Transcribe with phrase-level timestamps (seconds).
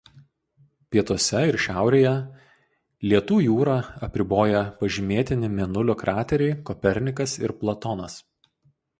[0.93, 2.13] Pietuose ir šiaurėje
[3.11, 3.75] Lietų jūrą
[4.07, 8.17] apriboja pažymėtini Mėnulio krateriai Kopernikas ir Platonas.